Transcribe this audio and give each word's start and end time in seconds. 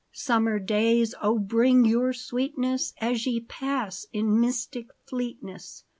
Summer 0.13 0.57
days, 0.57 1.13
oh, 1.21 1.37
bring 1.37 1.85
your 1.85 2.11
sweetness. 2.11 2.95
As 2.99 3.27
ye 3.27 3.39
pass 3.41 4.07
in 4.11 4.39
mystic 4.41 4.87
fleetness. 5.07 5.83